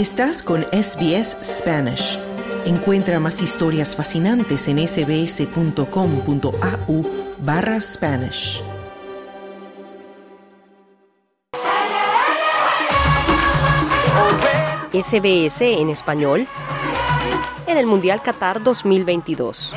Estás 0.00 0.42
con 0.42 0.62
SBS 0.72 1.36
Spanish. 1.44 2.18
Encuentra 2.64 3.20
más 3.20 3.42
historias 3.42 3.94
fascinantes 3.94 4.66
en 4.66 4.78
sbs.com.au 4.88 5.82
barra 7.40 7.78
Spanish. 7.82 8.62
SBS 14.90 15.60
en 15.60 15.90
español 15.90 16.46
en 17.66 17.76
el 17.76 17.84
Mundial 17.84 18.22
Qatar 18.22 18.62
2022. 18.62 19.74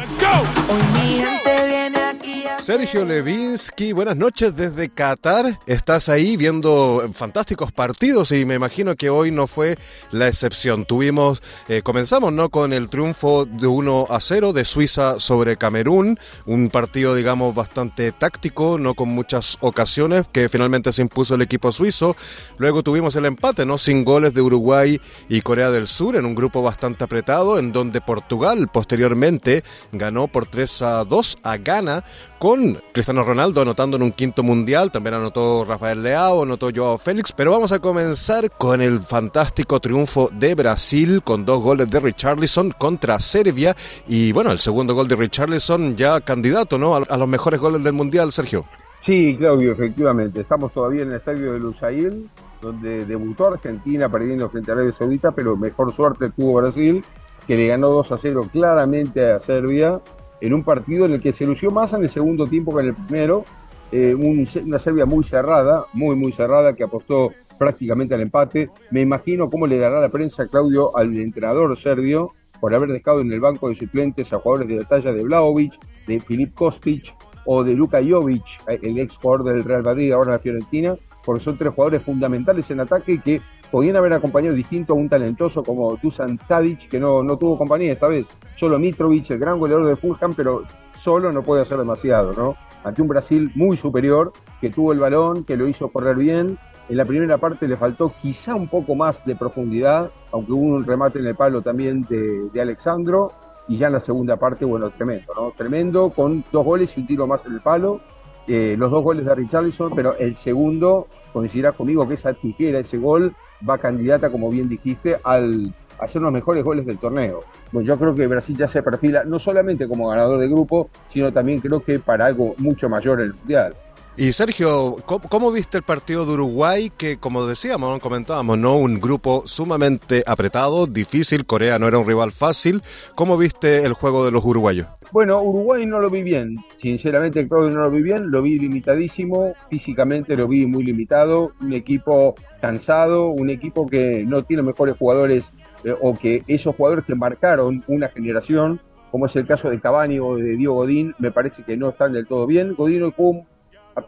Sergio 2.63 3.03
Levinsky, 3.03 3.91
buenas 3.91 4.15
noches 4.15 4.55
desde 4.55 4.87
Qatar. 4.87 5.59
Estás 5.67 6.07
ahí 6.07 6.37
viendo 6.37 7.09
fantásticos 7.11 7.73
partidos 7.73 8.31
y 8.31 8.45
me 8.45 8.55
imagino 8.55 8.95
que 8.95 9.09
hoy 9.09 9.31
no 9.31 9.47
fue 9.47 9.77
la 10.11 10.29
excepción. 10.29 10.85
Tuvimos, 10.85 11.43
eh, 11.67 11.81
comenzamos 11.83 12.31
¿no? 12.31 12.47
con 12.47 12.71
el 12.71 12.87
triunfo 12.87 13.43
de 13.43 13.67
1 13.67 14.07
a 14.09 14.21
0 14.21 14.53
de 14.53 14.63
Suiza 14.63 15.19
sobre 15.19 15.57
Camerún, 15.57 16.17
un 16.45 16.69
partido 16.69 17.15
digamos 17.15 17.53
bastante 17.53 18.13
táctico, 18.13 18.77
no 18.79 18.93
con 18.93 19.09
muchas 19.09 19.57
ocasiones, 19.59 20.23
que 20.31 20.47
finalmente 20.47 20.93
se 20.93 21.01
impuso 21.01 21.35
el 21.35 21.41
equipo 21.41 21.73
suizo. 21.73 22.15
Luego 22.59 22.81
tuvimos 22.81 23.13
el 23.17 23.25
empate, 23.25 23.65
¿no? 23.65 23.77
Sin 23.77 24.05
goles 24.05 24.33
de 24.33 24.41
Uruguay 24.41 25.01
y 25.27 25.41
Corea 25.41 25.69
del 25.69 25.85
Sur 25.85 26.15
en 26.15 26.25
un 26.25 26.33
grupo 26.33 26.61
bastante 26.61 27.03
apretado, 27.03 27.59
en 27.59 27.73
donde 27.73 27.99
Portugal 27.99 28.69
posteriormente 28.71 29.65
ganó 29.91 30.29
por 30.29 30.45
3 30.45 30.81
a 30.83 31.03
2 31.03 31.39
a 31.43 31.57
Ghana 31.57 32.05
con 32.39 32.52
Cristiano 32.91 33.23
Ronaldo 33.23 33.61
anotando 33.61 33.97
en 33.97 34.03
un 34.03 34.11
quinto 34.11 34.43
mundial, 34.43 34.91
también 34.91 35.15
anotó 35.15 35.65
Rafael 35.65 36.03
Leao, 36.03 36.43
anotó 36.43 36.69
Joao 36.73 36.97
Félix, 36.97 37.31
pero 37.31 37.51
vamos 37.51 37.71
a 37.71 37.79
comenzar 37.79 38.51
con 38.51 38.81
el 38.81 38.99
fantástico 38.99 39.79
triunfo 39.79 40.29
de 40.31 40.53
Brasil 40.53 41.23
con 41.23 41.45
dos 41.45 41.61
goles 41.63 41.89
de 41.89 41.99
Richarlison 41.99 42.71
contra 42.71 43.19
Serbia. 43.19 43.75
Y 44.07 44.31
bueno, 44.33 44.51
el 44.51 44.59
segundo 44.59 44.93
gol 44.93 45.07
de 45.07 45.15
Richarlison 45.15 45.95
ya 45.95 46.21
candidato 46.21 46.77
¿no? 46.77 46.95
a, 46.95 47.17
los 47.17 47.27
mejores 47.27 47.59
goles 47.59 47.83
del 47.83 47.93
mundial, 47.93 48.31
Sergio. 48.31 48.65
Sí, 48.99 49.35
Claudio, 49.37 49.71
efectivamente, 49.71 50.41
estamos 50.41 50.71
todavía 50.73 51.01
en 51.01 51.09
el 51.09 51.15
estadio 51.15 51.53
de 51.53 51.59
Lusail, 51.59 52.29
donde 52.61 53.05
debutó 53.05 53.47
Argentina 53.47 54.09
perdiendo 54.09 54.49
frente 54.49 54.71
a 54.71 54.75
Arabia 54.75 54.93
Saudita, 54.93 55.31
pero 55.31 55.57
mejor 55.57 55.91
suerte 55.91 56.29
tuvo 56.29 56.61
Brasil, 56.61 57.03
que 57.47 57.57
le 57.57 57.67
ganó 57.67 57.89
2 57.89 58.11
a 58.11 58.17
0 58.17 58.49
claramente 58.51 59.31
a 59.31 59.39
Serbia 59.39 59.99
en 60.43 60.53
un 60.53 60.63
partido 60.63 61.05
en 61.05 61.13
el 61.13 61.21
que 61.21 61.31
se 61.31 61.45
lució 61.45 61.71
más 61.71 61.93
en 61.93 62.03
el 62.03 62.09
segundo 62.09 62.45
tiempo 62.45 62.75
que 62.75 62.81
en 62.81 62.87
el 62.87 62.95
primero. 62.95 63.45
Eh, 63.93 64.13
una 64.13 64.77
Serbia 64.77 65.05
muy 65.05 65.23
cerrada, 65.23 65.85
muy, 65.93 66.17
muy 66.17 66.33
cerrada, 66.33 66.73
que 66.73 66.83
apostó 66.83 67.31
prácticamente 67.57 68.13
al 68.13 68.21
empate. 68.21 68.69
Me 68.91 68.99
imagino 68.99 69.49
cómo 69.49 69.67
le 69.67 69.77
dará 69.77 70.01
la 70.01 70.09
prensa, 70.09 70.47
Claudio, 70.47 70.97
al 70.97 71.15
entrenador 71.17 71.77
serbio 71.77 72.33
por 72.59 72.75
haber 72.75 72.89
dejado 72.89 73.21
en 73.21 73.31
el 73.31 73.39
banco 73.39 73.69
de 73.69 73.75
suplentes 73.75 74.33
a 74.33 74.39
jugadores 74.39 74.67
de 74.67 74.77
la 74.77 74.87
talla 74.87 75.13
de 75.13 75.23
Vlaovic, 75.23 75.73
de 76.07 76.19
Filip 76.19 76.53
Kostic 76.53 77.13
o 77.45 77.63
de 77.63 77.73
Luka 77.73 78.01
Jovic, 78.05 78.43
el 78.67 78.99
ex 78.99 79.15
jugador 79.17 79.45
del 79.45 79.63
Real 79.63 79.83
Madrid, 79.83 80.11
ahora 80.11 80.33
la 80.33 80.39
Fiorentina, 80.39 80.95
porque 81.23 81.43
son 81.43 81.57
tres 81.57 81.73
jugadores 81.73 82.01
fundamentales 82.01 82.69
en 82.69 82.81
ataque 82.81 83.21
que 83.21 83.41
podían 83.73 83.95
haber 83.95 84.13
acompañado 84.13 84.53
distinto 84.53 84.93
a 84.93 84.95
un 84.95 85.09
talentoso 85.09 85.63
como 85.63 85.95
Dusan 85.95 86.37
Tadic, 86.37 86.87
que 86.87 86.99
no, 86.99 87.23
no 87.23 87.39
tuvo 87.39 87.57
compañía 87.57 87.91
esta 87.91 88.07
vez, 88.07 88.27
solo 88.53 88.77
Mitrovic, 88.77 89.31
el 89.31 89.39
gran 89.39 89.57
goleador 89.57 89.87
de 89.87 89.95
Fulham, 89.95 90.35
pero 90.35 90.61
solo 90.95 91.31
no 91.31 91.41
puede 91.41 91.63
hacer 91.63 91.79
demasiado, 91.79 92.33
¿no? 92.33 92.55
Ante 92.83 93.01
un 93.01 93.07
Brasil 93.07 93.51
muy 93.55 93.75
superior, 93.75 94.31
que 94.61 94.69
tuvo 94.69 94.93
el 94.93 94.99
balón, 94.99 95.43
que 95.43 95.57
lo 95.57 95.67
hizo 95.67 95.87
correr 95.87 96.17
bien. 96.17 96.59
En 96.87 96.97
la 96.97 97.05
primera 97.05 97.39
parte 97.39 97.67
le 97.67 97.75
faltó 97.75 98.13
quizá 98.21 98.53
un 98.53 98.67
poco 98.67 98.93
más 98.93 99.25
de 99.25 99.35
profundidad, 99.35 100.11
aunque 100.31 100.51
hubo 100.51 100.65
un 100.65 100.85
remate 100.85 101.17
en 101.17 101.25
el 101.25 101.35
palo 101.35 101.63
también 101.63 102.05
de, 102.07 102.49
de 102.53 102.61
Alexandro. 102.61 103.31
Y 103.67 103.77
ya 103.77 103.87
en 103.87 103.93
la 103.93 103.99
segunda 103.99 104.37
parte, 104.37 104.65
bueno, 104.65 104.91
tremendo, 104.91 105.33
¿no? 105.35 105.51
Tremendo, 105.57 106.11
con 106.11 106.45
dos 106.51 106.63
goles 106.63 106.95
y 106.95 106.99
un 106.99 107.07
tiro 107.07 107.25
más 107.25 107.43
en 107.47 107.53
el 107.53 107.61
palo. 107.61 108.01
Eh, 108.45 108.75
los 108.77 108.91
dos 108.91 109.01
goles 109.01 109.25
de 109.25 109.33
Richarlison, 109.33 109.95
pero 109.95 110.15
el 110.17 110.35
segundo, 110.35 111.07
coincidirás 111.31 111.73
conmigo 111.73 112.07
que 112.07 112.13
esa 112.13 112.33
tijera, 112.33 112.77
ese 112.77 112.97
gol, 112.97 113.33
va 113.67 113.77
candidata, 113.77 114.29
como 114.29 114.49
bien 114.49 114.69
dijiste, 114.69 115.17
al 115.23 115.73
hacer 115.99 116.21
los 116.21 116.31
mejores 116.31 116.63
goles 116.63 116.85
del 116.85 116.97
torneo. 116.97 117.41
Bueno, 117.71 117.87
yo 117.87 117.97
creo 117.97 118.15
que 118.15 118.27
Brasil 118.27 118.57
ya 118.57 118.67
se 118.67 118.83
perfila 118.83 119.23
no 119.23 119.39
solamente 119.39 119.87
como 119.87 120.09
ganador 120.09 120.39
de 120.39 120.47
grupo, 120.47 120.89
sino 121.09 121.31
también 121.31 121.59
creo 121.59 121.83
que 121.83 121.99
para 121.99 122.25
algo 122.25 122.55
mucho 122.57 122.89
mayor 122.89 123.21
en 123.21 123.27
el 123.27 123.33
Mundial. 123.33 123.75
Y 124.15 124.31
Sergio, 124.31 124.97
¿cómo, 125.07 125.51
viste 125.51 125.77
el 125.77 125.83
partido 125.83 126.23
de 126.27 126.33
Uruguay? 126.33 126.91
Que 126.95 127.17
como 127.17 127.47
decíamos, 127.47 127.99
comentábamos, 127.99 128.59
¿no? 128.59 128.75
Un 128.75 128.99
grupo 128.99 129.41
sumamente 129.47 130.23
apretado, 130.27 130.85
difícil, 130.85 131.47
Corea 131.47 131.79
no 131.79 131.87
era 131.87 131.97
un 131.97 132.05
rival 132.05 132.31
fácil. 132.31 132.83
¿Cómo 133.15 133.37
viste 133.37 133.83
el 133.83 133.93
juego 133.93 134.23
de 134.23 134.29
los 134.29 134.45
uruguayos? 134.45 134.85
Bueno, 135.11 135.41
Uruguay 135.41 135.87
no 135.87 135.99
lo 135.99 136.11
vi 136.11 136.21
bien, 136.21 136.57
sinceramente 136.77 137.47
Claudio 137.47 137.71
no 137.71 137.81
lo 137.81 137.89
vi 137.89 138.03
bien, 138.03 138.29
lo 138.29 138.43
vi 138.43 138.59
limitadísimo, 138.59 139.53
físicamente 139.71 140.35
lo 140.35 140.47
vi 140.47 140.67
muy 140.67 140.83
limitado, 140.83 141.51
un 141.59 141.73
equipo 141.73 142.35
cansado, 142.61 143.29
un 143.29 143.49
equipo 143.49 143.87
que 143.87 144.23
no 144.27 144.43
tiene 144.43 144.61
mejores 144.61 144.95
jugadores 144.95 145.51
eh, 145.83 145.95
o 146.01 146.15
que 146.17 146.43
esos 146.47 146.75
jugadores 146.75 147.05
que 147.05 147.15
marcaron 147.15 147.83
una 147.87 148.09
generación, 148.09 148.79
como 149.11 149.25
es 149.25 149.35
el 149.35 149.47
caso 149.47 149.71
de 149.71 149.79
Cavani 149.79 150.19
o 150.19 150.35
de 150.35 150.55
Diego 150.55 150.75
Godín, 150.75 151.15
me 151.17 151.31
parece 151.31 151.63
que 151.63 151.77
no 151.77 151.89
están 151.89 152.13
del 152.13 152.27
todo 152.27 152.45
bien. 152.47 152.73
Godín 152.75 153.09
jugó 153.11 153.29
un 153.29 153.52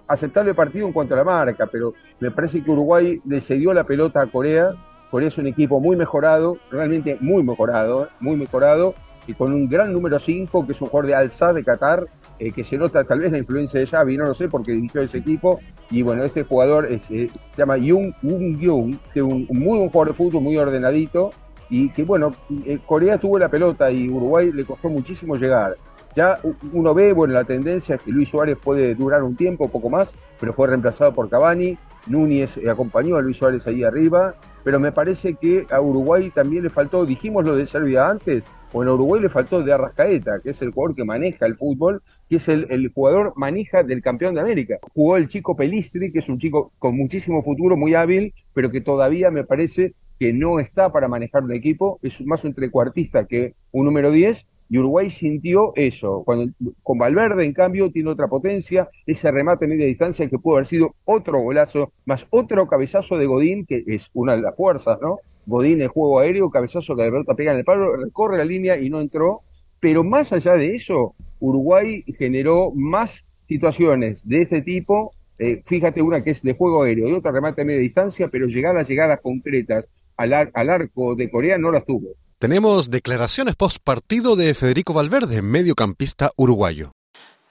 aceptable 0.08 0.54
partido 0.54 0.88
en 0.88 0.94
cuanto 0.94 1.14
a 1.14 1.18
la 1.18 1.24
marca, 1.24 1.68
pero 1.68 1.94
me 2.20 2.32
parece 2.32 2.64
que 2.64 2.72
Uruguay 2.72 3.22
le 3.26 3.42
cedió 3.42 3.74
la 3.74 3.84
pelota 3.84 4.22
a 4.22 4.28
Corea. 4.28 4.72
Corea 5.12 5.28
es 5.28 5.38
un 5.38 5.48
equipo 5.48 5.80
muy 5.80 5.96
mejorado, 5.96 6.58
realmente 6.72 7.18
muy 7.22 7.44
mejorado, 7.44 8.10
muy 8.20 8.36
mejorado, 8.36 8.96
y 9.28 9.34
con 9.34 9.54
un 9.54 9.68
gran 9.68 9.92
número 9.92 10.20
5, 10.20 10.66
que 10.66 10.74
es 10.74 10.82
un 10.82 10.90
jugador 10.90 11.08
de 11.08 11.16
Alza 11.16 11.54
de 11.54 11.64
Qatar, 11.64 12.08
eh, 12.40 12.52
que 12.52 12.64
se 12.64 12.78
nota 12.78 13.04
tal 13.04 13.20
vez 13.20 13.32
la 13.32 13.38
influencia 13.38 13.80
de 13.80 13.88
Xavi, 13.88 14.18
no 14.18 14.26
lo 14.26 14.34
sé, 14.34 14.50
porque 14.50 14.74
dirigió 14.74 15.02
ese 15.02 15.20
equipo. 15.20 15.60
Y 15.90 16.02
bueno, 16.02 16.24
este 16.24 16.44
jugador 16.44 16.92
eh, 16.92 17.00
se 17.00 17.30
llama 17.56 17.76
Jung 17.76 18.14
Wung 18.24 18.58
Jung, 18.64 18.98
que 19.14 19.20
es 19.20 19.26
un, 19.26 19.48
muy 19.50 19.78
buen 19.78 19.90
jugador 19.90 20.10
de 20.10 20.14
fútbol, 20.14 20.44
muy 20.44 20.58
ordenadito, 20.58 21.32
y 21.70 21.90
que 21.90 22.04
bueno, 22.04 22.34
eh, 22.66 22.80
Corea 22.86 23.18
tuvo 23.18 23.40
la 23.40 23.50
pelota 23.50 23.90
y 23.92 24.10
Uruguay 24.10 24.52
le 24.52 24.66
costó 24.66 24.90
muchísimo 24.90 25.36
llegar. 25.36 25.78
Ya 26.16 26.40
uno 26.72 26.94
ve, 26.94 27.12
bueno, 27.12 27.34
la 27.34 27.44
tendencia 27.44 27.96
es 27.96 28.02
que 28.02 28.12
Luis 28.12 28.30
Suárez 28.30 28.58
puede 28.62 28.96
durar 28.96 29.22
un 29.24 29.36
tiempo, 29.36 29.68
poco 29.68 29.90
más, 29.90 30.16
pero 30.40 30.54
fue 30.54 30.68
reemplazado 30.68 31.14
por 31.14 31.30
Cavani. 31.30 31.78
Núñez 32.08 32.58
acompañó 32.70 33.18
a 33.18 33.22
Luis 33.22 33.38
Suárez 33.38 33.68
ahí 33.68 33.84
arriba, 33.84 34.36
pero 34.64 34.80
me 34.80 34.92
parece 34.92 35.34
que 35.36 35.66
a 35.70 35.82
Uruguay 35.82 36.30
también 36.30 36.64
le 36.64 36.70
faltó, 36.70 37.06
dijimos 37.06 37.44
lo 37.44 37.56
de 37.56 37.66
Serbia 37.66 38.08
antes, 38.08 38.44
bueno, 38.72 38.92
a 38.92 38.94
Uruguay 38.96 39.22
le 39.22 39.30
faltó 39.30 39.64
de 39.64 39.74
Arrascaeta, 39.74 40.40
que 40.42 40.50
es 40.50 40.62
el 40.62 40.72
jugador 40.72 40.96
que 40.96 41.06
maneja 41.06 41.46
el 41.46 41.56
fútbol, 41.56 42.02
que 42.30 42.38
es 42.38 42.48
el, 42.48 42.68
el, 42.70 42.92
jugador 42.94 43.34
manija 43.36 43.84
del 43.84 44.02
campeón 44.02 44.36
de 44.36 44.42
América. 44.42 44.80
Jugó 44.94 45.18
el 45.18 45.30
chico 45.30 45.56
Pelistri, 45.56 46.12
que 46.12 46.20
es 46.20 46.28
un 46.28 46.40
chico 46.40 46.74
con 46.78 46.98
muchísimo 46.98 47.42
futuro, 47.42 47.78
muy 47.78 47.96
hábil, 47.96 48.34
pero 48.54 48.70
que 48.72 48.82
todavía 48.82 49.32
me 49.32 49.46
parece 49.46 49.94
que 50.20 50.34
no 50.34 50.60
está 50.60 50.92
para 50.92 51.08
manejar 51.08 51.44
un 51.44 51.54
equipo, 51.54 52.00
es 52.02 52.26
más 52.26 52.44
un 52.44 52.54
trecuartista 52.54 53.26
que 53.26 53.56
un 53.72 53.86
número 53.86 54.12
10, 54.12 54.46
y 54.70 54.78
Uruguay 54.78 55.10
sintió 55.10 55.74
eso. 55.76 56.24
Con 56.24 56.98
Valverde, 56.98 57.46
en 57.46 57.54
cambio, 57.54 57.92
tiene 57.92 58.10
otra 58.10 58.28
potencia, 58.28 58.90
ese 59.06 59.32
remate 59.32 59.66
a 59.66 59.68
media 59.68 59.86
distancia 59.86 60.28
que 60.28 60.40
pudo 60.40 60.56
haber 60.56 60.68
sido 60.68 60.96
otro 61.06 61.40
golazo, 61.40 61.92
más 62.06 62.26
otro 62.32 62.68
cabezazo 62.68 63.18
de 63.18 63.28
Godín, 63.28 63.66
que 63.66 63.84
es 63.86 64.10
una 64.14 64.36
de 64.36 64.42
las 64.42 64.56
fuerzas, 64.56 64.98
¿no? 65.02 65.20
Godín 65.46 65.82
el 65.82 65.90
juego 65.90 66.20
aéreo, 66.20 66.50
cabezazo 66.50 66.96
que 66.96 67.04
Alberto 67.04 67.36
pega 67.36 67.52
en 67.52 67.60
el 67.60 67.66
palo, 67.66 67.96
recorre 67.96 68.38
la 68.38 68.46
línea 68.46 68.78
y 68.80 68.90
no 68.90 69.00
entró. 69.00 69.42
Pero 69.80 70.04
más 70.04 70.34
allá 70.34 70.54
de 70.54 70.74
eso, 70.74 71.14
Uruguay 71.40 72.04
generó 72.18 72.72
más 72.74 73.26
situaciones 73.48 74.28
de 74.28 74.42
este 74.42 74.62
tipo. 74.62 75.14
Eh, 75.38 75.62
fíjate 75.66 76.02
una 76.02 76.24
que 76.24 76.32
es 76.32 76.42
de 76.42 76.56
juego 76.56 76.84
aéreo 76.84 77.08
y 77.08 77.14
otra 77.14 77.32
remate 77.32 77.62
a 77.62 77.66
media 77.66 77.82
distancia, 77.82 78.30
pero 78.30 78.48
llegadas, 78.48 78.88
llegadas 78.88 79.20
concretas 79.22 79.88
al, 80.18 80.34
al 80.34 80.70
arco 80.70 81.14
de 81.14 81.30
Corea 81.30 81.58
no 81.60 81.72
las 81.72 81.86
tuvo. 81.86 82.16
Tenemos 82.46 82.92
declaraciones 82.92 83.56
post 83.56 83.80
partido 83.84 84.36
de 84.36 84.54
Federico 84.54 84.94
Valverde, 84.94 85.42
mediocampista 85.42 86.32
uruguayo. 86.36 86.92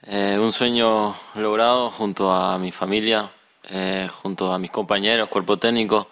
Eh, 0.07 0.39
un 0.41 0.53
sueño 0.53 1.17
logrado 1.35 1.91
junto 1.91 2.33
a 2.33 2.57
mi 2.59 2.71
familia, 2.71 3.29
eh, 3.65 4.09
junto 4.23 4.53
a 4.53 4.59
mis 4.61 4.71
compañeros, 4.71 5.29
cuerpo 5.29 5.59
técnico, 5.59 6.07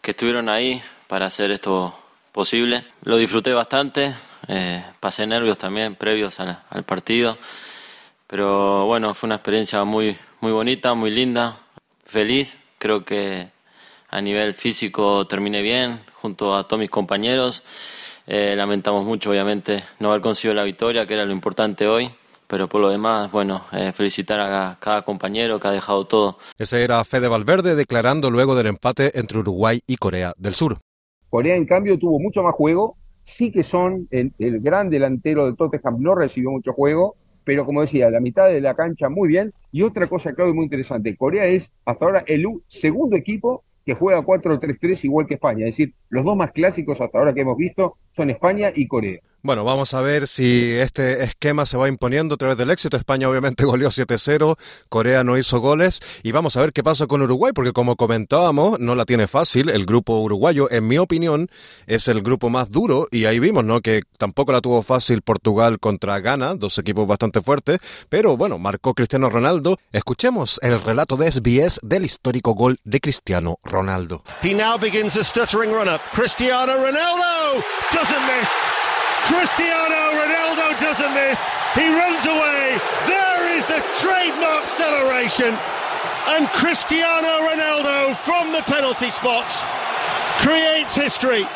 que 0.00 0.12
estuvieron 0.12 0.48
ahí 0.48 0.82
para 1.08 1.26
hacer 1.26 1.50
esto 1.50 1.94
posible. 2.32 2.86
Lo 3.02 3.18
disfruté 3.18 3.52
bastante, 3.52 4.14
eh, 4.48 4.82
pasé 4.98 5.26
nervios 5.26 5.58
también 5.58 5.94
previos 5.96 6.40
al, 6.40 6.58
al, 6.70 6.84
partido, 6.84 7.36
pero 8.26 8.86
bueno, 8.86 9.12
fue 9.12 9.26
una 9.26 9.34
experiencia 9.34 9.84
muy, 9.84 10.16
muy 10.40 10.52
bonita, 10.52 10.94
muy 10.94 11.10
linda, 11.10 11.58
feliz. 12.02 12.58
Creo 12.78 13.04
que 13.04 13.50
a 14.08 14.22
nivel 14.22 14.54
físico 14.54 15.26
terminé 15.26 15.60
bien 15.60 16.02
junto 16.14 16.56
a 16.56 16.66
todos 16.66 16.80
mis 16.80 16.88
compañeros. 16.88 17.62
Eh, 18.26 18.54
lamentamos 18.56 19.04
mucho, 19.04 19.30
obviamente, 19.30 19.84
no 19.98 20.10
haber 20.10 20.22
conseguido 20.22 20.54
la 20.54 20.64
victoria, 20.64 21.06
que 21.06 21.14
era 21.14 21.24
lo 21.24 21.32
importante 21.32 21.86
hoy. 21.86 22.10
Pero 22.46 22.68
por 22.68 22.82
lo 22.82 22.90
demás, 22.90 23.32
bueno, 23.32 23.64
eh, 23.72 23.92
felicitar 23.92 24.38
a 24.38 24.76
cada 24.78 25.02
compañero 25.02 25.58
que 25.58 25.68
ha 25.68 25.70
dejado 25.70 26.06
todo. 26.06 26.38
Ese 26.58 26.84
era 26.84 27.02
Fede 27.02 27.26
Valverde 27.26 27.74
declarando 27.74 28.30
luego 28.30 28.54
del 28.54 28.66
empate 28.66 29.18
entre 29.18 29.38
Uruguay 29.38 29.80
y 29.86 29.96
Corea 29.96 30.34
del 30.36 30.52
Sur. 30.52 30.76
Corea, 31.30 31.56
en 31.56 31.64
cambio, 31.64 31.98
tuvo 31.98 32.20
mucho 32.20 32.42
más 32.42 32.54
juego. 32.54 32.96
Sí 33.22 33.50
que 33.50 33.62
son 33.62 34.06
el, 34.10 34.32
el 34.38 34.60
gran 34.60 34.90
delantero 34.90 35.46
de 35.46 35.54
Tottenham, 35.54 35.96
no 36.00 36.14
recibió 36.14 36.50
mucho 36.50 36.74
juego, 36.74 37.14
pero 37.44 37.64
como 37.64 37.80
decía, 37.80 38.10
la 38.10 38.20
mitad 38.20 38.48
de 38.48 38.60
la 38.60 38.74
cancha 38.74 39.08
muy 39.08 39.28
bien. 39.28 39.54
Y 39.70 39.82
otra 39.82 40.06
cosa, 40.06 40.34
Claudio, 40.34 40.54
muy 40.54 40.64
interesante, 40.64 41.16
Corea 41.16 41.46
es 41.46 41.72
hasta 41.86 42.04
ahora 42.04 42.24
el 42.26 42.44
segundo 42.68 43.16
equipo 43.16 43.64
que 43.84 43.94
juega 43.94 44.22
4-3-3 44.22 45.04
igual 45.04 45.26
que 45.26 45.34
España. 45.34 45.66
Es 45.66 45.76
decir, 45.76 45.94
los 46.08 46.24
dos 46.24 46.36
más 46.36 46.52
clásicos 46.52 47.00
hasta 47.00 47.18
ahora 47.18 47.32
que 47.32 47.40
hemos 47.40 47.56
visto 47.56 47.96
son 48.10 48.30
España 48.30 48.70
y 48.74 48.86
Corea. 48.86 49.20
Bueno, 49.44 49.64
vamos 49.64 49.92
a 49.92 50.00
ver 50.00 50.28
si 50.28 50.70
este 50.70 51.24
esquema 51.24 51.66
se 51.66 51.76
va 51.76 51.88
imponiendo 51.88 52.36
a 52.36 52.38
través 52.38 52.56
del 52.56 52.70
éxito. 52.70 52.96
España 52.96 53.28
obviamente 53.28 53.64
goleó 53.64 53.88
7-0, 53.88 54.56
Corea 54.88 55.24
no 55.24 55.36
hizo 55.36 55.58
goles 55.58 55.98
y 56.22 56.30
vamos 56.30 56.56
a 56.56 56.60
ver 56.60 56.72
qué 56.72 56.84
pasa 56.84 57.08
con 57.08 57.22
Uruguay, 57.22 57.52
porque 57.52 57.72
como 57.72 57.96
comentábamos, 57.96 58.78
no 58.78 58.94
la 58.94 59.04
tiene 59.04 59.26
fácil. 59.26 59.68
El 59.68 59.84
grupo 59.84 60.20
uruguayo, 60.20 60.70
en 60.70 60.86
mi 60.86 60.96
opinión, 60.98 61.48
es 61.88 62.06
el 62.06 62.22
grupo 62.22 62.50
más 62.50 62.70
duro 62.70 63.08
y 63.10 63.24
ahí 63.24 63.40
vimos, 63.40 63.64
¿no? 63.64 63.80
Que 63.80 64.02
tampoco 64.16 64.52
la 64.52 64.60
tuvo 64.60 64.80
fácil 64.84 65.22
Portugal 65.22 65.80
contra 65.80 66.20
Ghana, 66.20 66.54
dos 66.54 66.78
equipos 66.78 67.08
bastante 67.08 67.40
fuertes, 67.40 67.80
pero 68.08 68.36
bueno, 68.36 68.58
marcó 68.58 68.94
Cristiano 68.94 69.28
Ronaldo. 69.28 69.76
Escuchemos 69.90 70.60
el 70.62 70.80
relato 70.80 71.16
de 71.16 71.32
SBS 71.32 71.80
del 71.82 72.04
histórico 72.04 72.54
gol 72.54 72.78
de 72.84 73.00
Cristiano. 73.00 73.56
He 74.42 74.54
now 74.54 74.76
begins 74.76 75.16
a 75.16 75.24
stuttering 75.24 75.72
run 75.72 75.88
up. 75.88 76.00
Cristiano 76.12 76.72
Ronaldo 76.72 77.62
doesn't 77.92 78.26
miss. 78.26 78.48
Cristiano 79.26 80.18
Ronaldo 80.18 80.78
doesn't 80.80 81.14
miss. 81.14 81.38
He 81.74 81.88
runs 81.88 82.26
away. 82.26 82.78
There 83.06 83.56
is 83.56 83.64
the 83.66 83.82
trademark 84.00 84.66
celebration. 84.66 85.56
And 86.28 86.48
Cristiano 86.48 87.48
Ronaldo 87.48 88.16
from 88.24 88.52
the 88.52 88.62
penalty 88.62 89.10
spot 89.10 89.50
creates 90.40 90.94
history. 90.94 91.46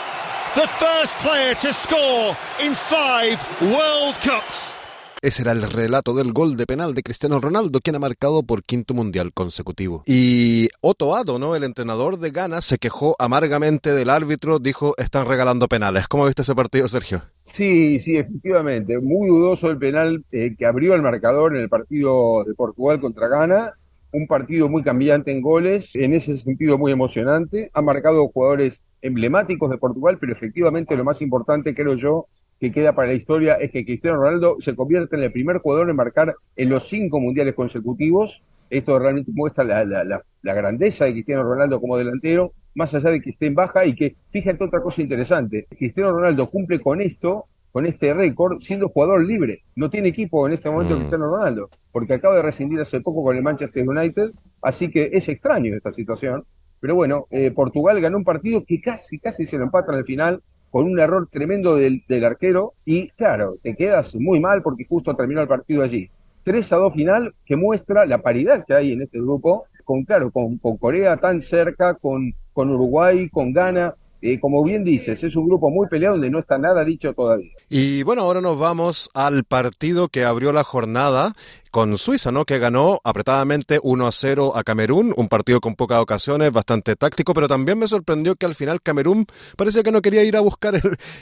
The 0.54 0.68
first 0.78 1.12
player 1.16 1.54
to 1.54 1.72
score 1.72 2.36
in 2.60 2.74
five 2.88 3.38
World 3.60 4.14
Cups. 4.16 4.78
Ese 5.22 5.42
era 5.42 5.52
el 5.52 5.62
relato 5.62 6.14
del 6.14 6.32
gol 6.32 6.56
de 6.56 6.66
penal 6.66 6.94
de 6.94 7.02
Cristiano 7.02 7.40
Ronaldo, 7.40 7.80
quien 7.80 7.96
ha 7.96 7.98
marcado 7.98 8.42
por 8.42 8.62
quinto 8.62 8.92
mundial 8.92 9.32
consecutivo. 9.32 10.02
Y 10.06 10.68
Otto 10.82 11.16
Ado, 11.16 11.38
¿no? 11.38 11.56
El 11.56 11.64
entrenador 11.64 12.18
de 12.18 12.30
Ghana, 12.30 12.60
se 12.60 12.78
quejó 12.78 13.16
amargamente 13.18 13.92
del 13.92 14.10
árbitro, 14.10 14.58
dijo, 14.58 14.94
están 14.98 15.26
regalando 15.26 15.68
penales. 15.68 16.06
¿Cómo 16.06 16.26
viste 16.26 16.42
ese 16.42 16.54
partido, 16.54 16.86
Sergio? 16.88 17.22
Sí, 17.44 17.98
sí, 17.98 18.18
efectivamente. 18.18 18.98
Muy 18.98 19.28
dudoso 19.28 19.70
el 19.70 19.78
penal 19.78 20.24
eh, 20.32 20.54
que 20.56 20.66
abrió 20.66 20.94
el 20.94 21.02
marcador 21.02 21.56
en 21.56 21.62
el 21.62 21.68
partido 21.68 22.44
de 22.44 22.54
Portugal 22.54 23.00
contra 23.00 23.28
Ghana. 23.28 23.72
Un 24.12 24.26
partido 24.26 24.68
muy 24.68 24.82
cambiante 24.82 25.32
en 25.32 25.40
goles, 25.40 25.94
en 25.94 26.14
ese 26.14 26.36
sentido 26.36 26.76
muy 26.78 26.92
emocionante. 26.92 27.70
Ha 27.72 27.82
marcado 27.82 28.28
jugadores 28.28 28.82
emblemáticos 29.00 29.70
de 29.70 29.78
Portugal, 29.78 30.18
pero 30.20 30.32
efectivamente 30.32 30.96
lo 30.96 31.04
más 31.04 31.22
importante, 31.22 31.74
creo 31.74 31.94
yo, 31.94 32.26
que 32.60 32.72
queda 32.72 32.94
para 32.94 33.08
la 33.08 33.14
historia 33.14 33.54
es 33.54 33.70
que 33.70 33.84
Cristiano 33.84 34.18
Ronaldo 34.18 34.56
se 34.60 34.74
convierte 34.74 35.16
en 35.16 35.22
el 35.22 35.32
primer 35.32 35.58
jugador 35.58 35.90
en 35.90 35.96
marcar 35.96 36.34
en 36.56 36.68
los 36.68 36.88
cinco 36.88 37.20
mundiales 37.20 37.54
consecutivos. 37.54 38.42
Esto 38.70 38.98
realmente 38.98 39.30
muestra 39.34 39.62
la, 39.62 39.84
la, 39.84 40.54
grandeza 40.54 41.04
de 41.04 41.12
Cristiano 41.12 41.44
Ronaldo 41.44 41.80
como 41.80 41.96
delantero, 41.96 42.52
más 42.74 42.94
allá 42.94 43.10
de 43.10 43.20
que 43.20 43.30
esté 43.30 43.46
en 43.46 43.54
baja 43.54 43.84
y 43.84 43.94
que, 43.94 44.16
fíjate 44.30 44.64
otra 44.64 44.82
cosa 44.82 45.02
interesante, 45.02 45.66
Cristiano 45.70 46.12
Ronaldo 46.12 46.50
cumple 46.50 46.80
con 46.80 47.00
esto, 47.00 47.46
con 47.70 47.86
este 47.86 48.12
récord, 48.14 48.60
siendo 48.60 48.88
jugador 48.88 49.24
libre. 49.24 49.62
No 49.76 49.88
tiene 49.88 50.08
equipo 50.08 50.46
en 50.46 50.54
este 50.54 50.70
momento 50.70 50.96
mm. 50.96 50.98
Cristiano 50.98 51.28
Ronaldo, 51.28 51.70
porque 51.92 52.14
acaba 52.14 52.36
de 52.36 52.42
rescindir 52.42 52.80
hace 52.80 53.00
poco 53.00 53.22
con 53.22 53.36
el 53.36 53.42
Manchester 53.42 53.88
United, 53.88 54.32
así 54.62 54.90
que 54.90 55.10
es 55.12 55.28
extraño 55.28 55.74
esta 55.74 55.92
situación. 55.92 56.44
Pero 56.80 56.94
bueno, 56.94 57.26
eh, 57.30 57.50
Portugal 57.52 58.00
ganó 58.00 58.16
un 58.16 58.24
partido 58.24 58.64
que 58.64 58.80
casi, 58.80 59.18
casi 59.18 59.46
se 59.46 59.58
lo 59.58 59.64
empatan 59.64 59.94
al 59.94 60.04
final, 60.04 60.42
con 60.76 60.88
un 60.88 60.98
error 60.98 61.26
tremendo 61.30 61.76
del, 61.76 62.04
arquero 62.22 62.74
y 62.84 63.08
claro, 63.08 63.56
te 63.62 63.74
quedas 63.74 64.14
muy 64.14 64.40
mal 64.40 64.60
porque 64.60 64.84
justo 64.86 65.16
terminó 65.16 65.40
el 65.40 65.48
partido 65.48 65.82
allí. 65.82 66.10
3 66.42 66.70
a 66.70 66.76
2 66.76 66.92
final 66.92 67.34
que 67.46 67.56
muestra 67.56 68.04
la 68.04 68.20
paridad 68.20 68.62
que 68.66 68.74
hay 68.74 68.92
en 68.92 69.00
este 69.00 69.18
grupo, 69.18 69.64
con 69.84 70.04
claro, 70.04 70.30
con, 70.30 70.58
con 70.58 70.76
Corea 70.76 71.16
tan 71.16 71.40
cerca, 71.40 71.94
con, 71.94 72.34
con 72.52 72.68
Uruguay, 72.68 73.30
con 73.30 73.54
Ghana, 73.54 73.94
eh, 74.20 74.38
como 74.38 74.64
bien 74.64 74.84
dices, 74.84 75.22
es 75.22 75.34
un 75.36 75.46
grupo 75.46 75.70
muy 75.70 75.88
peleado 75.88 76.16
donde 76.16 76.30
no 76.30 76.40
está 76.40 76.58
nada 76.58 76.84
dicho 76.84 77.14
todavía. 77.14 77.52
Y 77.68 78.02
bueno, 78.02 78.22
ahora 78.22 78.40
nos 78.40 78.58
vamos 78.58 79.08
al 79.14 79.44
partido 79.44 80.08
que 80.08 80.24
abrió 80.24 80.52
la 80.52 80.64
jornada 80.64 81.34
con 81.70 81.98
Suiza, 81.98 82.32
¿no? 82.32 82.44
Que 82.44 82.58
ganó 82.58 83.00
apretadamente 83.04 83.78
1 83.82 84.06
a 84.06 84.12
0 84.12 84.52
a 84.54 84.64
Camerún, 84.64 85.12
un 85.16 85.28
partido 85.28 85.60
con 85.60 85.74
pocas 85.74 86.00
ocasiones, 86.00 86.52
bastante 86.52 86.96
táctico, 86.96 87.34
pero 87.34 87.48
también 87.48 87.78
me 87.78 87.88
sorprendió 87.88 88.36
que 88.36 88.46
al 88.46 88.54
final 88.54 88.80
Camerún 88.82 89.26
parecía 89.56 89.82
que 89.82 89.92
no 89.92 90.02
quería 90.02 90.24
ir 90.24 90.36
a 90.36 90.40
buscar 90.40 90.74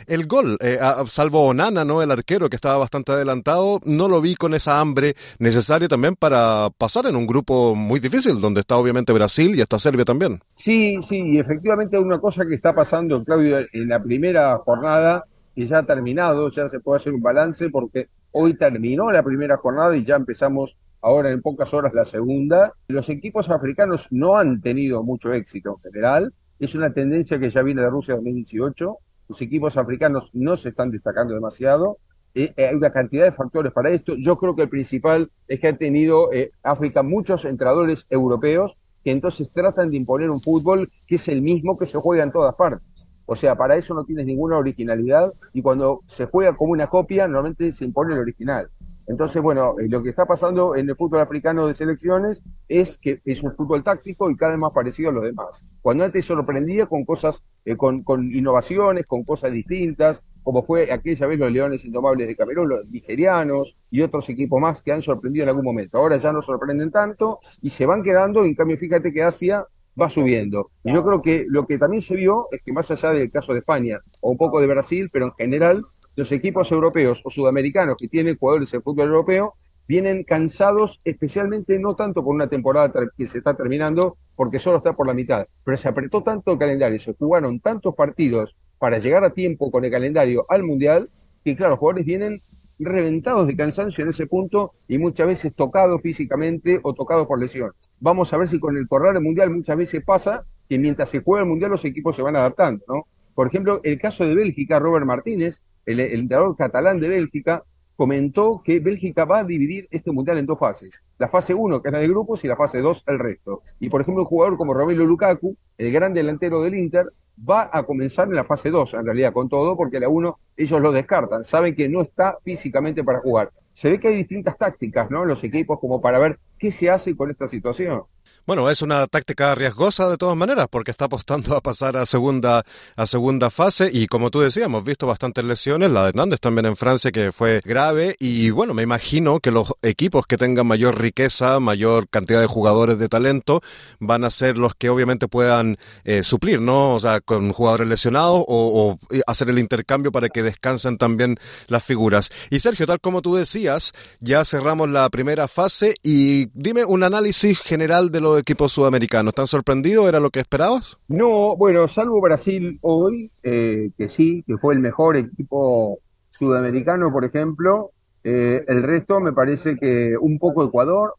el, 0.07 0.27
gol, 0.27 0.57
eh, 0.61 0.79
salvo 1.07 1.47
Onana, 1.47 1.85
¿no? 1.85 2.03
El 2.03 2.11
arquero 2.11 2.49
que 2.49 2.57
estaba 2.57 2.79
bastante 2.79 3.13
adelantado, 3.13 3.81
no 3.85 4.09
lo 4.09 4.21
vi 4.21 4.35
con 4.35 4.55
esa 4.55 4.81
hambre 4.81 5.15
necesaria 5.39 5.89
también 5.89 6.17
para 6.17 6.71
pasar 6.77 7.07
en 7.07 7.17
un 7.17 7.27
grupo 7.27 7.75
muy 7.75 8.01
difícil, 8.01 8.41
donde 8.41 8.61
está 8.61 8.77
obviamente 8.77 9.13
Brasil 9.13 9.55
y 9.57 9.61
está 9.61 9.79
Serbia 9.79 10.05
también. 10.05 10.41
Sí, 10.57 10.99
sí, 11.03 11.39
efectivamente 11.39 11.99
una 11.99 12.19
cosa 12.19 12.47
que 12.47 12.55
está 12.55 12.75
pasando, 12.75 13.23
Claudio, 13.25 13.59
en 13.73 13.89
la 13.89 14.03
primera 14.03 14.57
jornada, 14.59 15.25
que 15.55 15.67
ya 15.67 15.79
ha 15.79 15.83
terminado, 15.85 16.49
ya 16.51 16.69
se 16.69 16.81
puede 16.81 16.99
hacer 16.99 17.15
un 17.15 17.23
balance 17.23 17.71
porque 17.71 18.09
Hoy 18.37 18.55
terminó 18.55 19.13
la 19.13 19.23
primera 19.23 19.59
jornada 19.59 19.97
y 19.97 20.03
ya 20.03 20.17
empezamos 20.17 20.77
ahora 21.01 21.31
en 21.31 21.41
pocas 21.41 21.73
horas 21.73 21.95
la 21.95 22.05
segunda. 22.05 22.73
Los 22.89 23.09
equipos 23.09 23.49
africanos 23.49 24.09
no 24.11 24.37
han 24.37 24.61
tenido 24.61 25.05
mucho 25.05 25.33
éxito 25.33 25.79
en 25.85 25.93
general. 25.93 26.35
Es 26.59 26.75
una 26.75 26.93
tendencia 26.93 27.39
que 27.39 27.51
ya 27.51 27.63
viene 27.63 27.83
de 27.83 27.91
Rusia 27.91 28.17
2018. 28.17 28.99
Los 29.29 29.41
equipos 29.41 29.77
africanos 29.77 30.31
no 30.33 30.57
se 30.57 30.71
están 30.71 30.91
destacando 30.91 31.33
demasiado. 31.33 31.99
Eh, 32.35 32.53
eh, 32.57 32.67
hay 32.67 32.75
una 32.75 32.91
cantidad 32.91 33.25
de 33.25 33.31
factores 33.31 33.71
para 33.71 33.91
esto. 33.91 34.17
Yo 34.19 34.37
creo 34.37 34.57
que 34.57 34.63
el 34.63 34.69
principal 34.69 35.31
es 35.47 35.61
que 35.61 35.69
ha 35.69 35.77
tenido 35.77 36.33
eh, 36.33 36.49
África 36.65 37.05
muchos 37.05 37.45
entrenadores 37.45 38.05
europeos 38.11 38.77
que 39.05 39.13
entonces 39.13 39.53
tratan 39.53 39.91
de 39.91 39.97
imponer 39.99 40.31
un 40.31 40.41
fútbol 40.41 40.91
que 41.07 41.15
es 41.15 41.29
el 41.29 41.41
mismo 41.41 41.79
que 41.79 41.87
se 41.87 41.99
juega 41.99 42.25
en 42.25 42.33
todas 42.33 42.57
partes. 42.57 42.94
O 43.27 43.37
sea, 43.37 43.57
para 43.57 43.77
eso 43.77 43.95
no 43.95 44.05
tienes 44.05 44.27
ninguna 44.27 44.59
originalidad 44.59 45.33
y 45.53 45.63
cuando 45.63 46.03
se 46.07 46.27
juega 46.27 46.57
como 46.57 46.73
una 46.73 46.89
copia, 46.89 47.27
normalmente 47.27 47.73
se 47.73 47.85
impone 47.85 48.15
el 48.15 48.21
original. 48.21 48.69
Entonces, 49.07 49.43
bueno, 49.43 49.75
eh, 49.79 49.89
lo 49.89 50.03
que 50.03 50.09
está 50.09 50.25
pasando 50.25 50.77
en 50.77 50.89
el 50.89 50.97
fútbol 50.97 51.21
africano 51.21 51.67
de 51.67 51.75
selecciones 51.75 52.43
es 52.69 52.97
que 52.97 53.21
es 53.25 53.43
un 53.43 53.53
fútbol 53.53 53.83
táctico 53.83 54.31
y 54.31 54.37
cada 54.37 54.53
vez 54.53 54.61
más 54.61 54.73
parecido 54.73 55.11
a 55.11 55.13
los 55.13 55.25
demás. 55.25 55.63
Cuando 55.83 56.05
antes 56.05 56.25
sorprendía 56.25 56.87
con 56.87 57.05
cosas, 57.05 57.43
eh, 57.65 57.77
con, 57.77 58.03
con, 58.03 58.35
innovaciones, 58.35 59.07
con 59.07 59.25
cosas 59.25 59.53
distintas, 59.53 60.23
como 60.43 60.63
fue 60.63 60.93
aquella 60.93 61.27
vez 61.27 61.39
los 61.39 61.51
Leones 61.51 61.85
Indomables 61.85 62.27
de 62.27 62.37
Camerún, 62.37 62.69
los 62.69 62.87
nigerianos 62.89 63.77
y 63.91 64.03
otros 64.03 64.29
equipos 64.29 64.61
más 64.61 64.83
que 64.83 64.93
han 64.93 65.03
sorprendido 65.03 65.45
en 65.45 65.49
algún 65.51 65.65
momento. 65.65 65.99
Ahora 65.99 66.17
ya 66.17 66.33
no 66.33 66.43
sorprenden 66.43 66.91
tanto 66.91 67.41
y 67.61 67.71
se 67.71 67.87
van 67.87 68.03
quedando, 68.03 68.45
en 68.45 68.55
cambio 68.55 68.77
fíjate 68.77 69.13
que 69.13 69.23
Asia 69.23 69.67
va 70.01 70.11
subiendo. 70.11 70.71
Y 70.83 70.93
yo 70.93 71.05
creo 71.05 71.23
que 71.23 71.47
lo 71.49 71.67
que 71.67 71.79
también 71.79 72.03
se 72.03 72.17
vio 72.17 72.49
es 72.51 72.61
que 72.63 72.73
más 72.73 72.91
allá 72.91 73.11
del 73.11 73.31
caso 73.31 73.53
de 73.53 73.61
España 73.61 74.01
o 74.21 74.31
un 74.31 74.37
poco 74.37 74.61
de 74.61 74.67
Brasil, 74.67 75.09
pero 75.13 75.27
en 75.27 75.33
general, 75.33 75.85
los 76.17 76.31
equipos 76.33 76.71
europeos 76.71 77.21
o 77.25 77.31
sudamericanos 77.31 77.97
que 77.99 78.09
tienen 78.09 78.37
jugadores 78.37 78.71
de 78.71 78.81
fútbol 78.81 79.09
europeo 79.09 79.55
vienen 79.87 80.25
cansados, 80.25 81.01
especialmente 81.05 81.79
no 81.79 81.95
tanto 81.95 82.25
por 82.25 82.35
una 82.35 82.47
temporada 82.47 82.93
que 83.17 83.29
se 83.29 83.39
está 83.39 83.55
terminando, 83.55 84.17
porque 84.35 84.59
solo 84.59 84.79
está 84.79 84.95
por 84.95 85.07
la 85.07 85.15
mitad, 85.15 85.47
pero 85.63 85.77
se 85.77 85.89
apretó 85.89 86.23
tanto 86.23 86.53
el 86.53 86.59
calendario, 86.59 86.99
se 86.99 87.15
jugaron 87.15 87.61
tantos 87.61 87.95
partidos 87.95 88.57
para 88.79 88.99
llegar 88.99 89.25
a 89.25 89.31
tiempo 89.31 89.71
con 89.71 89.85
el 89.85 89.91
calendario 89.91 90.47
al 90.49 90.63
Mundial, 90.63 91.11
que 91.45 91.55
claro, 91.55 91.73
los 91.73 91.79
jugadores 91.79 92.07
vienen 92.07 92.43
reventados 92.79 93.47
de 93.47 93.57
cansancio 93.57 94.03
en 94.03 94.11
ese 94.11 94.27
punto 94.27 94.73
y 94.89 94.99
muchas 94.99 95.27
veces 95.27 95.55
tocados 95.55 96.01
físicamente 96.03 96.81
o 96.83 96.93
tocados 96.95 97.27
por 97.27 97.39
lesiones. 97.39 97.89
Vamos 98.01 98.33
a 98.33 98.37
ver 98.37 98.49
si 98.49 98.59
con 98.59 98.77
el 98.77 98.89
correr 98.89 99.21
mundial 99.21 99.51
muchas 99.51 99.77
veces 99.77 100.05
pasa 100.05 100.45
que 100.69 100.79
mientras 100.79 101.09
se 101.09 101.23
juega 101.23 101.43
el 101.43 101.49
mundial 101.49 101.71
los 101.71 101.85
equipos 101.85 102.17
se 102.17 102.23
van 102.23 102.37
adaptando, 102.37 102.85
¿no? 102.89 103.07
Por 103.35 103.49
ejemplo, 103.49 103.81
el 103.83 103.99
caso 103.99 104.27
de 104.27 104.35
Bélgica, 104.35 104.79
Robert 104.79 105.07
Martínez, 105.07 105.61
el, 105.87 106.01
entrenador 106.01 106.57
catalán 106.57 107.01
de 107.01 107.09
Bélgica, 107.09 107.65
comentó 107.97 108.61
que 108.65 108.81
Bélgica 108.81 109.25
va 109.25 109.41
a 109.41 109.45
dividir 109.45 109.89
este 109.91 110.13
mundial 110.13 110.39
en 110.39 110.47
dos 110.47 110.59
fases. 110.59 111.01
La 111.19 111.29
fase 111.29 111.53
1, 111.55 111.83
que 111.83 111.89
es 111.89 111.95
de 111.95 112.09
grupos, 112.09 112.45
y 112.45 112.49
la 112.49 112.57
fase 112.57 112.81
2, 112.81 113.05
el 113.09 113.19
resto. 113.19 113.63
Y 113.81 113.89
por 113.89 114.01
ejemplo, 114.01 114.23
un 114.23 114.29
jugador 114.29 114.57
como 114.57 114.75
Romelu 114.75 115.07
Lukaku, 115.07 115.57
el 115.79 115.93
gran 115.93 116.15
delantero 116.15 116.63
del 116.63 116.77
Inter, 116.77 117.07
va 117.39 117.71
a 117.73 117.83
comenzar 117.85 118.29
en 118.29 118.35
la 118.35 118.45
fase 118.45 118.71
2, 118.71 118.95
en 118.95 119.05
realidad, 119.05 119.33
con 119.33 119.49
todo, 119.49 119.77
porque 119.77 120.01
la 120.01 120.09
1 120.09 120.39
ellos 120.57 120.81
lo 120.81 120.93
descartan, 120.93 121.45
saben 121.45 121.75
que 121.75 121.89
no 121.89 122.03
está 122.03 122.39
físicamente 122.45 123.03
para 123.03 123.21
jugar. 123.21 123.51
Se 123.73 123.91
ve 123.91 123.99
que 123.99 124.09
hay 124.09 124.17
distintas 124.17 124.57
tácticas, 124.57 125.11
¿no? 125.11 125.25
Los 125.25 125.43
equipos 125.43 125.81
como 125.81 126.01
para 126.01 126.19
ver 126.19 126.39
qué 126.59 126.71
se 126.71 126.91
hace 126.91 127.17
con 127.17 127.31
esta 127.31 127.49
situación. 127.49 128.05
Bueno, 128.47 128.69
es 128.69 128.83
una 128.83 129.07
táctica 129.07 129.55
riesgosa 129.55 130.07
de 130.11 130.19
todas 130.19 130.37
maneras, 130.37 130.67
porque 130.71 130.91
está 130.91 131.07
apostando 131.07 131.57
a 131.57 131.63
pasar 131.63 131.97
a 131.97 132.05
segunda, 132.05 132.63
a 132.95 133.07
segunda 133.07 133.49
fase 133.49 133.89
y 133.91 134.07
como 134.07 134.31
tú 134.31 134.41
decías, 134.41 134.67
hemos 134.67 134.85
visto 134.85 135.07
bastantes 135.07 135.45
lesiones, 135.45 135.91
la 135.91 136.03
de 136.03 136.09
Hernández 136.11 136.41
también 136.41 136.67
en 136.67 136.77
Francia 136.77 137.11
que 137.11 137.33
fue 137.33 137.63
grave 137.65 138.17
y 138.19 138.51
bueno, 138.51 138.75
me 138.75 138.83
imagino 138.83 139.41
que 139.41 139.51
los 139.51 139.73
equipos 139.81 140.27
que 140.27 140.37
tengan 140.37 140.67
mayor 140.67 141.01
riqueza, 141.01 141.59
mayor 141.59 142.07
cantidad 142.11 142.41
de 142.43 142.47
jugadores 142.47 142.99
de 142.99 143.09
talento, 143.09 143.63
van 143.99 144.25
a 144.25 144.31
ser 144.31 144.59
los 144.59 144.75
que 144.75 144.91
obviamente 144.91 145.27
puedan 145.27 145.79
eh, 146.05 146.23
suplir, 146.23 146.61
¿no? 146.61 146.95
O 146.95 147.01
sea, 147.01 147.21
con 147.25 147.53
jugadores 147.53 147.89
lesionados 147.89 148.45
o, 148.47 148.99
hacer 149.27 149.49
el 149.49 149.59
intercambio 149.59 150.13
para 150.13 150.29
que 150.29 150.43
descansen 150.43 150.99
también 150.99 151.37
las 151.69 151.85
figuras. 151.85 152.31
Y 152.51 152.61
Sergio, 152.61 152.87
tal 152.87 153.01
como 153.01 153.23
tú 153.23 153.35
decías, 153.35 153.93
ya 154.21 154.45
cerramos 154.45 154.89
la 154.89 155.09
primera 155.11 155.49
fase 155.49 155.95
y 156.03 156.47
dime 156.53 156.85
un 156.85 157.03
análisis 157.03 157.59
general 157.61 158.11
de 158.11 158.21
los 158.21 158.41
equipos 158.41 158.73
sudamericanos. 158.73 159.33
¿Están 159.33 159.47
sorprendidos? 159.47 160.09
¿Era 160.09 160.21
lo 160.21 160.31
que 160.31 160.41
esperabas? 160.41 160.99
No, 161.09 161.57
bueno, 161.57 161.89
salvo 161.89 162.21
Brasil 162.21 162.79
hoy, 162.83 163.31
eh, 163.43 163.91
que 163.97 164.09
sí, 164.09 164.45
que 164.47 164.57
fue 164.59 164.75
el 164.75 164.81
mejor 164.81 165.17
equipo 165.17 165.99
sudamericano, 166.31 167.13
por 167.13 167.25
ejemplo. 167.25 167.91
Eh, 168.23 168.65
el 168.69 168.83
resto 168.83 169.21
me 169.21 169.33
parece 169.33 169.77
que 169.77 170.17
un 170.19 170.39
poco 170.39 170.65
Ecuador, 170.65 171.15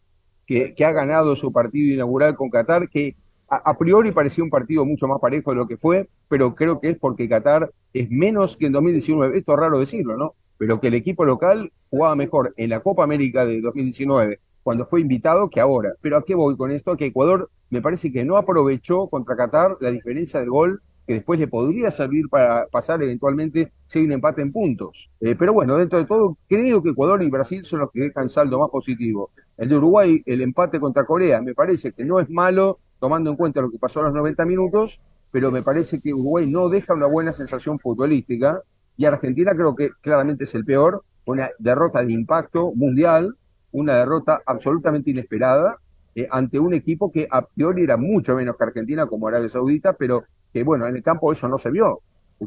que, 0.46 0.76
ha 0.86 0.92
ganado 0.92 1.36
su 1.36 1.52
partido 1.52 1.94
inaugural 1.94 2.36
con 2.36 2.50
Qatar, 2.50 2.90
que 2.90 3.16
a, 3.48 3.78
priori 3.78 4.12
parecía 4.12 4.44
un 4.44 4.50
partido 4.50 4.86
mucho 4.86 5.08
más 5.08 5.20
parejo 5.20 5.52
de 5.52 5.58
lo 5.58 5.68
que 5.68 5.78
fue, 5.78 6.10
pero 6.28 6.56
creo 6.56 6.80
que 6.80 6.90
es 6.90 6.98
porque 6.98 7.30
Qatar 7.30 7.72
es 7.94 8.10
menos 8.10 8.58
que 8.58 8.68
en 8.68 8.74
2019. 8.74 9.38
Esto 9.38 9.54
es 9.54 9.60
raro 9.60 9.80
decirlo, 9.80 10.18
¿no? 10.18 10.34
Pero 10.58 10.80
que 10.80 10.88
el 10.88 10.96
equipo 10.96 11.26
local 11.26 11.72
jugaba 11.90 12.16
mejor 12.16 12.54
en 12.58 12.70
la 12.70 12.80
Copa 12.80 13.04
América 13.04 13.46
de 13.46 13.62
2019 13.62 14.40
cuando 14.64 14.86
fue 14.86 15.02
invitado 15.02 15.50
que 15.50 15.62
ahora. 15.62 15.94
Pero 16.02 16.18
¿a 16.18 16.26
qué 16.26 16.34
voy 16.34 16.58
con 16.58 16.72
esto? 16.72 16.98
Que 16.98 17.06
Ecuador 17.08 17.50
me 17.70 17.82
parece 17.82 18.12
que 18.12 18.26
no 18.26 18.38
aprovechó 18.38 19.08
contra 19.10 19.36
Qatar 19.36 19.78
la 19.80 19.92
diferencia 19.92 20.40
del 20.40 20.50
gol 20.50 20.82
que 21.06 21.14
después 21.14 21.40
le 21.40 21.48
podría 21.48 21.92
servir 21.92 22.28
para 22.30 22.66
pasar 22.68 23.02
eventualmente 23.04 23.72
si 23.88 24.00
hay 24.00 24.06
un 24.06 24.14
empate 24.14 24.42
en 24.42 24.52
puntos. 24.52 25.12
Eh, 25.20 25.36
pero 25.38 25.54
bueno, 25.54 25.76
dentro 25.78 26.00
de 26.00 26.06
todo, 26.06 26.38
creo 26.48 26.82
que 26.82 26.90
Ecuador 26.90 27.22
y 27.22 27.30
Brasil 27.30 27.64
son 27.64 27.82
los 27.82 27.92
que 27.92 28.02
dejan 28.02 28.28
saldo 28.28 28.60
más 28.60 28.70
positivo. 28.70 29.30
El 29.58 29.70
de 29.70 29.78
Uruguay, 29.78 30.24
el 30.26 30.42
empate 30.42 30.80
contra 30.80 31.06
Corea, 31.06 31.42
me 31.42 31.54
parece 31.54 31.92
que 31.92 32.04
no 32.04 32.20
es 32.20 32.30
malo, 32.30 32.80
tomando 33.00 33.30
en 33.30 33.36
cuenta 33.36 33.62
lo 33.62 33.70
que 33.70 33.80
pasó 33.80 34.00
a 34.00 34.04
los 34.04 34.14
90 34.14 34.46
minutos, 34.46 35.00
pero 35.32 35.52
me 35.52 35.62
parece 35.62 36.00
que 36.00 36.14
Uruguay 36.14 36.48
no 36.48 36.70
deja 36.70 36.94
una 36.94 37.08
buena 37.08 37.34
sensación 37.34 37.80
futbolística 37.80 38.62
y 38.98 39.06
Argentina 39.06 39.54
creo 39.54 39.76
que 39.76 39.90
claramente 40.02 40.46
es 40.46 40.56
el 40.56 40.66
peor, 40.66 41.04
una 41.26 41.50
derrota 41.60 42.04
de 42.04 42.14
impacto 42.14 42.72
mundial, 42.74 43.36
una 43.72 43.96
derrota 43.96 44.42
absolutamente 44.46 45.12
inesperada 45.12 45.78
eh, 46.16 46.28
ante 46.32 46.60
un 46.60 46.74
equipo 46.74 47.12
que 47.12 47.28
a 47.30 47.42
priori 47.46 47.84
era 47.84 47.98
mucho 47.98 48.36
menos 48.36 48.56
que 48.56 48.64
Argentina 48.64 49.06
como 49.06 49.28
Arabia 49.28 49.50
Saudita, 49.50 49.94
pero 49.94 50.24
que 50.54 50.64
bueno, 50.64 50.88
en 50.88 50.96
el 50.96 51.04
campo 51.04 51.34
eso 51.34 51.50
no 51.50 51.58
se 51.58 51.72
vio, 51.72 52.00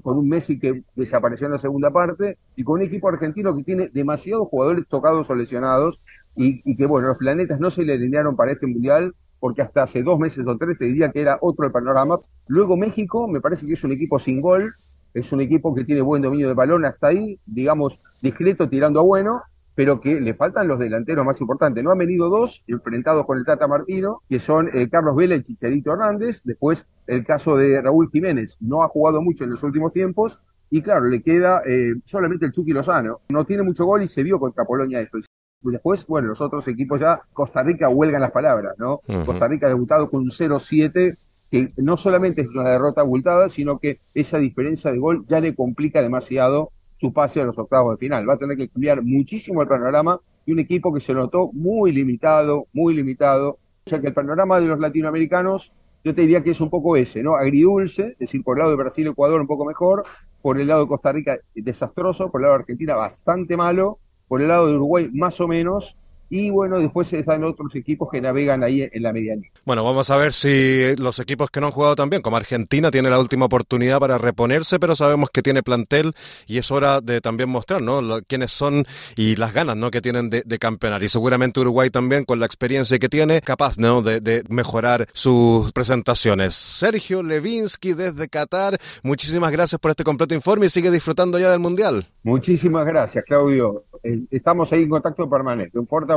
con 0.03 0.17
un 0.17 0.29
Messi 0.29 0.59
que 0.59 0.85
desapareció 0.95 1.47
en 1.47 1.53
la 1.53 1.59
segunda 1.59 1.91
parte 1.91 2.39
y 2.57 2.65
con 2.65 2.81
un 2.81 2.87
equipo 2.87 3.09
argentino 3.09 3.55
que 3.55 3.65
tiene 3.65 3.89
demasiados 3.93 4.49
jugadores 4.49 4.87
tocados 4.89 5.29
o 5.29 5.35
lesionados 5.35 6.01
y, 6.35 6.77
que 6.77 6.87
bueno, 6.87 7.09
los 7.09 7.19
planetas 7.19 7.61
no 7.61 7.71
se 7.71 7.85
le 7.85 7.95
alinearon 7.95 8.37
para 8.37 8.53
este 8.53 8.67
mundial 8.67 9.15
porque 9.41 9.63
hasta 9.63 9.83
hace 9.83 10.03
dos 10.03 10.19
meses 10.19 10.47
o 10.47 10.57
tres 10.57 10.79
te 10.79 10.87
diría 10.87 11.11
que 11.11 11.21
era 11.21 11.39
otro 11.41 11.67
el 11.67 11.73
panorama. 11.73 12.21
Luego 12.47 12.77
México 12.77 13.29
me 13.29 13.41
parece 13.41 13.67
que 13.67 13.75
es 13.75 13.85
un 13.85 13.93
equipo 13.93 14.19
sin 14.19 14.41
gol, 14.41 14.75
es 15.15 15.33
un 15.33 15.41
equipo 15.41 15.75
que 15.75 15.85
tiene 15.85 16.01
buen 16.01 16.23
dominio 16.23 16.49
de 16.49 16.55
balón 16.55 16.85
hasta 16.85 17.09
ahí, 17.09 17.39
digamos, 17.47 17.99
discreto 18.21 18.69
tirando 18.69 19.01
a 19.01 19.03
bueno, 19.03 19.43
pero 19.75 20.01
que 20.01 20.21
le 20.21 20.35
faltan 20.35 20.67
los 20.67 20.81
delanteros 20.81 21.25
más 21.25 21.41
importantes. 21.41 21.85
No 21.85 21.93
han 21.93 21.99
venido 21.99 22.29
dos 22.29 22.65
enfrentados 22.67 23.25
con 23.25 23.39
el 23.39 23.45
Tata 23.45 23.69
Martino, 23.69 24.23
que 24.29 24.41
son 24.41 24.69
eh, 24.73 24.89
Carlos 24.91 25.15
Vela 25.15 25.37
y 25.37 25.43
Chicharito 25.43 25.93
Hernández. 25.93 26.43
Después, 26.43 26.85
el 27.07 27.25
caso 27.25 27.57
de 27.57 27.81
Raúl 27.81 28.11
Jiménez, 28.11 28.57
no 28.61 28.83
ha 28.83 28.89
jugado 28.89 29.23
mucho 29.23 29.45
en 29.45 29.51
los 29.51 29.63
últimos 29.63 29.93
tiempos. 29.93 30.41
Y 30.69 30.83
claro, 30.83 31.07
le 31.07 31.23
queda 31.23 31.63
eh, 31.65 31.95
solamente 32.05 32.47
el 32.47 32.53
Chucky 32.53 32.73
Lozano. 32.73 33.21
No 33.29 33.45
tiene 33.45 33.63
mucho 33.63 33.85
gol 33.85 34.03
y 34.03 34.09
se 34.09 34.25
vio 34.25 34.41
contra 34.41 34.65
Polonia 34.65 35.01
esto. 35.01 35.19
Después, 35.61 36.07
bueno, 36.07 36.29
los 36.29 36.41
otros 36.41 36.69
equipos 36.69 37.01
ya, 37.01 37.21
Costa 37.33 37.63
Rica 37.63 37.89
huelgan 37.89 38.21
las 38.21 38.31
palabras, 38.31 38.75
¿no? 38.79 39.01
Costa 39.27 39.49
Rica 39.49 39.67
ha 39.67 39.71
debutado 39.71 40.09
con 40.09 40.23
un 40.23 40.31
0-7 40.31 41.17
que 41.51 41.73
no 41.79 41.97
solamente 41.97 42.43
es 42.43 42.55
una 42.55 42.69
derrota 42.69 43.01
abultada, 43.01 43.49
sino 43.49 43.79
que 43.79 44.01
esa 44.15 44.39
diferencia 44.39 44.93
de 44.93 44.99
gol 44.99 45.25
ya 45.29 45.41
le 45.41 45.55
complica 45.55 46.03
demasiado 46.03 46.71
su 46.95 47.13
pase 47.13 47.41
a 47.41 47.45
los 47.45 47.59
octavos 47.59 47.95
de 47.95 47.99
final. 47.99 48.29
Va 48.29 48.35
a 48.35 48.39
tener 48.39 48.57
que 48.57 48.69
cambiar 48.69 49.03
muchísimo 49.03 49.63
el 49.63 49.69
panorama 49.69 50.21
y 50.45 50.53
un 50.53 50.59
equipo 50.59 50.93
que 50.93 51.01
se 51.01 51.15
notó 51.15 51.51
muy 51.53 51.91
limitado, 51.93 52.67
muy 52.73 52.95
limitado. 52.95 53.59
O 53.87 53.91
sea 53.91 54.01
que 54.01 54.09
el 54.09 54.15
panorama 54.15 54.61
de 54.61 54.67
los 54.67 54.79
latinoamericanos, 54.79 55.73
yo 56.05 56.15
te 56.15 56.21
diría 56.21 56.43
que 56.43 56.51
es 56.51 56.61
un 56.61 56.71
poco 56.71 56.97
ese, 56.97 57.23
¿no? 57.23 57.37
Agridulce, 57.37 58.09
es 58.13 58.19
decir, 58.19 58.45
por 58.45 58.57
el 58.57 58.61
lado 58.61 58.71
de 58.71 58.77
Brasil 58.77 59.07
Ecuador 59.07 59.41
un 59.41 59.47
poco 59.47 59.65
mejor, 59.65 60.05
por 60.43 60.61
el 60.61 60.69
lado 60.69 60.83
de 60.83 60.89
Costa 60.89 61.13
Rica 61.13 61.39
desastroso, 61.55 62.31
por 62.31 62.41
el 62.41 62.43
lado 62.45 62.59
de 62.59 62.63
Argentina 62.63 62.95
bastante 62.95 63.57
malo, 63.57 63.99
por 64.29 64.43
el 64.43 64.49
lado 64.49 64.69
de 64.69 64.77
Uruguay 64.77 65.11
más 65.13 65.41
o 65.41 65.49
menos, 65.49 65.97
y 66.31 66.51
bueno, 66.51 66.79
después 66.79 67.13
están 67.13 67.45
otros 67.45 67.75
equipos 67.75 68.09
que 68.11 68.21
navegan 68.21 68.63
ahí 68.63 68.89
en 68.91 69.03
la 69.03 69.13
medianía. 69.13 69.51
Bueno, 69.65 69.85
vamos 69.85 70.11
a 70.11 70.17
ver 70.17 70.33
si 70.33 70.95
los 70.97 71.19
equipos 71.19 71.51
que 71.51 71.61
no 71.61 71.67
han 71.67 71.73
jugado 71.73 71.97
tan 71.97 72.11
bien, 72.11 72.23
como 72.23 72.37
Argentina, 72.37 72.91
tiene 72.91 73.11
la 73.11 73.19
última 73.19 73.47
oportunidad 73.47 73.99
para 73.99 74.19
reponerse, 74.19 74.79
pero 74.79 74.95
sabemos 74.97 75.31
que 75.31 75.43
tiene 75.43 75.63
plantel 75.63 76.15
y 76.47 76.59
es 76.59 76.71
hora 76.71 77.01
de 77.01 77.21
también 77.21 77.49
mostrar, 77.49 77.81
¿no? 77.83 78.01
quiénes 78.27 78.53
son 78.53 78.85
y 79.17 79.37
las 79.37 79.53
ganas, 79.53 79.77
¿no? 79.77 79.91
Que 79.91 80.01
tienen 80.01 80.31
de, 80.31 80.59
campeonar. 80.59 81.03
Y 81.03 81.09
seguramente 81.09 81.61
Uruguay 81.61 81.89
también, 81.89 82.25
con 82.25 82.41
la 82.41 82.47
experiencia 82.47 82.99
que 82.99 83.09
tiene, 83.09 83.41
capaz, 83.41 83.79
¿no? 83.79 84.03
De, 84.03 84.21
de 84.21 84.43
mejorar 84.49 85.07
sus 85.13 85.73
presentaciones. 85.73 86.55
Sergio 86.55 87.23
Levinsky 87.23 87.95
desde 87.95 88.29
Qatar, 88.29 88.79
muchísimas 89.03 89.53
gracias 89.53 89.81
por 89.81 89.93
este 89.93 90.05
completo 90.05 90.35
informe 90.35 90.67
y 90.67 90.71
sigue 90.71 90.91
disfrutando 90.91 91.39
ya 91.39 91.51
del 91.51 91.61
Mundial. 91.61 92.09
Muchísimas 92.23 92.85
gracias, 92.85 93.25
Claudio. 93.25 93.85
Eh, 94.03 94.25
estamos 94.31 94.73
ahí 94.73 94.83
en 94.83 94.89
contacto 94.89 95.29
permanente. 95.29 95.79
Un 95.79 95.87
fuerte 95.87 96.13